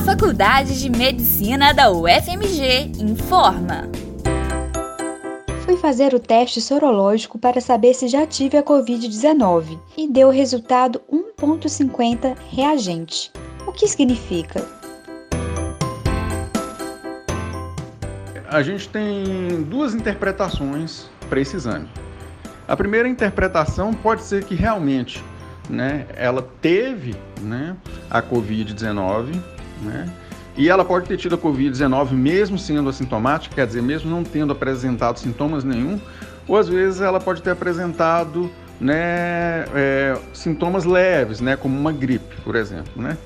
A 0.00 0.02
Faculdade 0.02 0.80
de 0.80 0.88
Medicina 0.88 1.74
da 1.74 1.90
UFMG 1.92 2.90
informa. 2.98 3.86
Fui 5.62 5.76
fazer 5.76 6.14
o 6.14 6.18
teste 6.18 6.58
sorológico 6.58 7.38
para 7.38 7.60
saber 7.60 7.92
se 7.92 8.08
já 8.08 8.26
tive 8.26 8.56
a 8.56 8.62
Covid-19 8.62 9.78
e 9.98 10.08
deu 10.08 10.28
o 10.28 10.30
resultado 10.30 11.02
1,50 11.12 12.34
reagente. 12.48 13.30
O 13.66 13.72
que 13.72 13.86
significa? 13.86 14.66
A 18.48 18.62
gente 18.62 18.88
tem 18.88 19.62
duas 19.64 19.94
interpretações 19.94 21.10
para 21.28 21.40
esse 21.40 21.56
exame. 21.56 21.88
A 22.66 22.74
primeira 22.74 23.06
interpretação 23.06 23.92
pode 23.92 24.22
ser 24.22 24.44
que 24.44 24.54
realmente 24.54 25.22
né, 25.68 26.06
ela 26.16 26.40
teve 26.62 27.14
né, 27.42 27.76
a 28.10 28.22
Covid-19, 28.22 29.59
né, 29.80 30.12
e 30.56 30.68
ela 30.68 30.84
pode 30.84 31.06
ter 31.06 31.16
tido 31.16 31.34
a 31.34 31.38
Covid-19 31.38 32.12
mesmo 32.12 32.58
sendo 32.58 32.88
assintomática, 32.88 33.54
quer 33.54 33.66
dizer, 33.66 33.82
mesmo 33.82 34.10
não 34.10 34.22
tendo 34.22 34.52
apresentado 34.52 35.18
sintomas 35.18 35.64
nenhum, 35.64 35.98
ou 36.46 36.56
às 36.56 36.68
vezes 36.68 37.00
ela 37.00 37.20
pode 37.20 37.42
ter 37.42 37.50
apresentado 37.50 38.50
né, 38.80 39.64
é, 39.74 40.18
sintomas 40.32 40.84
leves, 40.84 41.40
né, 41.40 41.56
como 41.56 41.78
uma 41.78 41.92
gripe, 41.92 42.40
por 42.42 42.56
exemplo. 42.56 42.92
Né? 42.96 43.16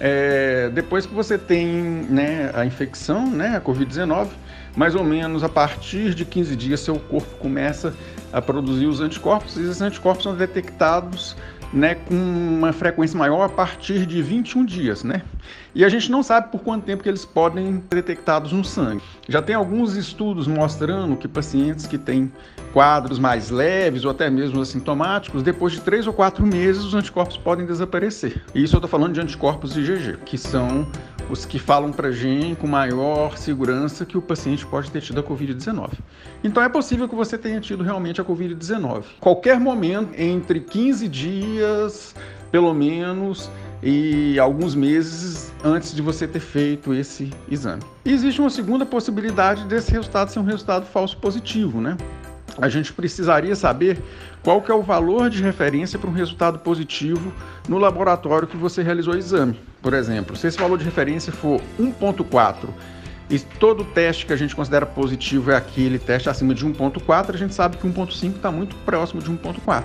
É, 0.00 0.70
depois 0.70 1.06
que 1.06 1.14
você 1.14 1.36
tem 1.36 1.66
né, 2.08 2.50
a 2.54 2.64
infecção, 2.64 3.30
né, 3.30 3.56
a 3.56 3.60
Covid-19, 3.60 4.28
mais 4.74 4.94
ou 4.94 5.04
menos 5.04 5.44
a 5.44 5.48
partir 5.48 6.14
de 6.14 6.24
15 6.24 6.56
dias 6.56 6.80
seu 6.80 6.96
corpo 6.96 7.36
começa 7.38 7.94
a 8.32 8.40
produzir 8.40 8.86
os 8.86 9.00
anticorpos 9.00 9.56
e 9.56 9.60
esses 9.60 9.82
anticorpos 9.82 10.24
são 10.24 10.34
detectados 10.34 11.36
né, 11.72 11.94
com 11.94 12.14
uma 12.14 12.72
frequência 12.72 13.18
maior 13.18 13.42
a 13.42 13.48
partir 13.48 14.04
de 14.04 14.20
21 14.22 14.64
dias, 14.64 15.02
né? 15.02 15.22
E 15.74 15.84
a 15.84 15.88
gente 15.88 16.10
não 16.10 16.22
sabe 16.22 16.50
por 16.50 16.60
quanto 16.60 16.84
tempo 16.84 17.02
que 17.02 17.08
eles 17.08 17.24
podem 17.24 17.82
ser 17.90 17.94
detectados 17.94 18.52
no 18.52 18.62
sangue. 18.62 19.02
Já 19.26 19.40
tem 19.40 19.54
alguns 19.54 19.96
estudos 19.96 20.46
mostrando 20.46 21.16
que 21.16 21.26
pacientes 21.26 21.86
que 21.86 21.96
têm 21.96 22.30
quadros 22.72 23.18
mais 23.18 23.50
leves 23.50 24.04
ou 24.04 24.10
até 24.10 24.28
mesmo 24.28 24.60
assintomáticos, 24.60 25.42
depois 25.42 25.72
de 25.72 25.80
três 25.80 26.06
ou 26.06 26.12
quatro 26.12 26.46
meses 26.46 26.84
os 26.84 26.94
anticorpos 26.94 27.36
podem 27.36 27.64
desaparecer. 27.64 28.42
E 28.54 28.62
isso 28.62 28.74
eu 28.74 28.78
estou 28.78 28.88
falando 28.88 29.14
de 29.14 29.20
anticorpos 29.20 29.76
IgG, 29.76 30.18
que 30.24 30.36
são 30.36 30.86
os 31.30 31.44
que 31.44 31.58
falam 31.58 31.92
para 31.92 32.08
a 32.08 32.12
gente 32.12 32.56
com 32.56 32.66
maior 32.66 33.36
segurança 33.36 34.04
que 34.04 34.18
o 34.18 34.22
paciente 34.22 34.66
pode 34.66 34.90
ter 34.90 35.00
tido 35.00 35.20
a 35.20 35.22
Covid-19. 35.22 35.90
Então 36.42 36.62
é 36.62 36.68
possível 36.68 37.08
que 37.08 37.14
você 37.14 37.38
tenha 37.38 37.60
tido 37.60 37.82
realmente 37.82 38.20
a 38.20 38.24
Covid-19. 38.24 39.04
Qualquer 39.20 39.58
momento, 39.58 40.14
entre 40.18 40.60
15 40.60 41.08
dias, 41.08 42.14
pelo 42.50 42.74
menos, 42.74 43.50
e 43.82 44.38
alguns 44.38 44.74
meses 44.74 45.52
antes 45.64 45.94
de 45.94 46.00
você 46.00 46.26
ter 46.26 46.40
feito 46.40 46.94
esse 46.94 47.30
exame. 47.50 47.82
E 48.04 48.12
existe 48.12 48.40
uma 48.40 48.50
segunda 48.50 48.86
possibilidade 48.86 49.64
desse 49.64 49.90
resultado 49.90 50.30
ser 50.30 50.38
um 50.38 50.44
resultado 50.44 50.86
falso 50.86 51.16
positivo, 51.16 51.80
né? 51.80 51.96
A 52.60 52.68
gente 52.68 52.92
precisaria 52.92 53.54
saber 53.54 53.98
qual 54.42 54.60
que 54.60 54.70
é 54.70 54.74
o 54.74 54.82
valor 54.82 55.30
de 55.30 55.42
referência 55.42 55.98
para 55.98 56.10
um 56.10 56.12
resultado 56.12 56.58
positivo 56.58 57.32
no 57.68 57.78
laboratório 57.78 58.48
que 58.48 58.56
você 58.56 58.82
realizou 58.82 59.14
o 59.14 59.16
exame. 59.16 59.58
Por 59.80 59.94
exemplo, 59.94 60.36
se 60.36 60.46
esse 60.46 60.58
valor 60.58 60.78
de 60.78 60.84
referência 60.84 61.32
for 61.32 61.60
1.4 61.78 62.68
e 63.30 63.38
todo 63.38 63.84
teste 63.84 64.26
que 64.26 64.32
a 64.32 64.36
gente 64.36 64.54
considera 64.54 64.84
positivo 64.84 65.50
é 65.50 65.56
aquele 65.56 65.98
teste 65.98 66.28
acima 66.28 66.54
de 66.54 66.66
1.4, 66.66 67.34
a 67.34 67.38
gente 67.38 67.54
sabe 67.54 67.76
que 67.76 67.86
1.5 67.86 68.36
está 68.36 68.50
muito 68.50 68.76
próximo 68.84 69.22
de 69.22 69.30
1.4. 69.30 69.84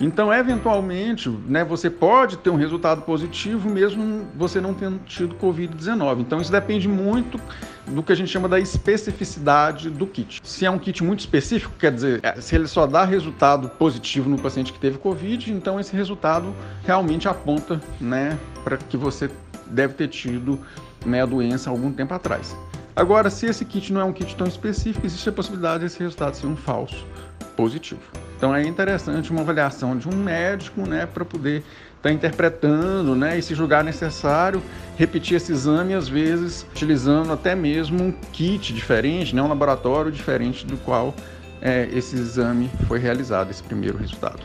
Então, 0.00 0.32
eventualmente, 0.32 1.28
né, 1.28 1.64
você 1.64 1.90
pode 1.90 2.36
ter 2.38 2.50
um 2.50 2.56
resultado 2.56 3.02
positivo 3.02 3.68
mesmo 3.68 4.26
você 4.36 4.60
não 4.60 4.72
tendo 4.72 5.00
tido 5.04 5.34
Covid-19. 5.34 6.20
Então, 6.20 6.40
isso 6.40 6.52
depende 6.52 6.86
muito 6.86 7.40
do 7.86 8.02
que 8.02 8.12
a 8.12 8.14
gente 8.14 8.30
chama 8.30 8.48
da 8.48 8.60
especificidade 8.60 9.90
do 9.90 10.06
kit. 10.06 10.40
Se 10.44 10.64
é 10.64 10.70
um 10.70 10.78
kit 10.78 11.02
muito 11.02 11.20
específico, 11.20 11.72
quer 11.78 11.90
dizer, 11.90 12.20
é, 12.22 12.40
se 12.40 12.54
ele 12.54 12.68
só 12.68 12.86
dá 12.86 13.04
resultado 13.04 13.68
positivo 13.70 14.28
no 14.28 14.38
paciente 14.38 14.72
que 14.72 14.78
teve 14.78 14.98
Covid, 14.98 15.52
então 15.52 15.80
esse 15.80 15.96
resultado 15.96 16.54
realmente 16.84 17.26
aponta 17.28 17.80
né, 18.00 18.38
para 18.62 18.76
que 18.76 18.96
você 18.96 19.28
deve 19.66 19.94
ter 19.94 20.08
tido 20.08 20.60
né, 21.04 21.22
a 21.22 21.26
doença 21.26 21.70
algum 21.70 21.92
tempo 21.92 22.14
atrás. 22.14 22.56
Agora, 22.94 23.30
se 23.30 23.46
esse 23.46 23.64
kit 23.64 23.92
não 23.92 24.00
é 24.00 24.04
um 24.04 24.12
kit 24.12 24.36
tão 24.36 24.46
específico, 24.46 25.06
existe 25.06 25.28
a 25.28 25.32
possibilidade 25.32 25.84
desse 25.84 25.98
resultado 25.98 26.34
ser 26.34 26.46
um 26.46 26.56
falso 26.56 27.06
positivo. 27.56 28.27
Então 28.38 28.54
é 28.54 28.62
interessante 28.62 29.32
uma 29.32 29.40
avaliação 29.40 29.98
de 29.98 30.08
um 30.08 30.14
médico, 30.14 30.82
né, 30.82 31.06
para 31.06 31.24
poder 31.24 31.64
estar 31.96 32.02
tá 32.02 32.12
interpretando, 32.12 33.16
né, 33.16 33.36
e 33.36 33.42
se 33.42 33.52
julgar 33.52 33.82
necessário, 33.82 34.62
repetir 34.96 35.36
esse 35.36 35.50
exame 35.50 35.92
às 35.92 36.08
vezes 36.08 36.64
utilizando 36.70 37.32
até 37.32 37.56
mesmo 37.56 38.00
um 38.00 38.12
kit 38.12 38.72
diferente, 38.72 39.34
né, 39.34 39.42
um 39.42 39.48
laboratório 39.48 40.12
diferente 40.12 40.64
do 40.64 40.76
qual 40.76 41.12
é, 41.60 41.88
esse 41.92 42.14
exame 42.14 42.70
foi 42.86 43.00
realizado, 43.00 43.50
esse 43.50 43.62
primeiro 43.62 43.98
resultado. 43.98 44.38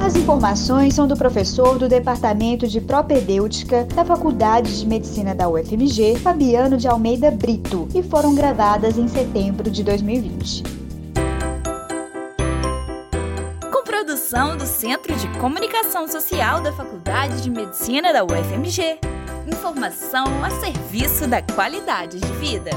As 0.00 0.14
informações 0.14 0.94
são 0.94 1.08
do 1.08 1.16
professor 1.16 1.76
do 1.80 1.88
Departamento 1.88 2.68
de 2.68 2.80
Propedêutica 2.80 3.84
da 3.86 4.04
Faculdade 4.04 4.78
de 4.78 4.86
Medicina 4.86 5.34
da 5.34 5.48
UFMG, 5.48 6.16
Fabiano 6.20 6.76
de 6.76 6.86
Almeida 6.86 7.28
Brito, 7.32 7.88
e 7.92 8.04
foram 8.04 8.36
gravadas 8.36 8.96
em 8.96 9.08
setembro 9.08 9.68
de 9.68 9.82
2020. 9.82 10.77
Produção 14.28 14.56
do 14.58 14.66
Centro 14.66 15.16
de 15.16 15.26
Comunicação 15.38 16.06
Social 16.06 16.60
da 16.60 16.70
Faculdade 16.70 17.42
de 17.42 17.50
Medicina 17.50 18.12
da 18.12 18.22
UFMG. 18.22 18.98
Informação 19.46 20.26
a 20.44 20.50
serviço 20.50 21.26
da 21.26 21.40
qualidade 21.40 22.20
de 22.20 22.32
vida. 22.34 22.70